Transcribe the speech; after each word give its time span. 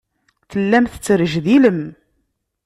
Tellam 0.51 0.85
tettrejdilem. 0.87 1.81